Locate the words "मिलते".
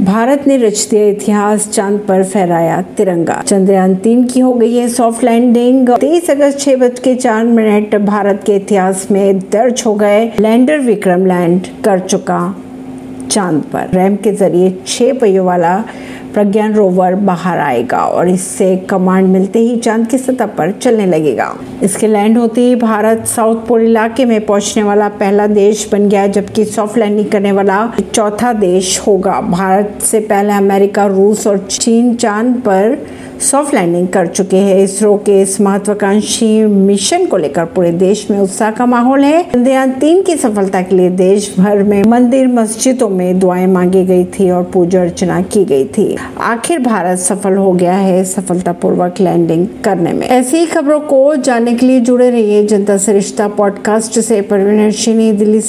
19.28-19.58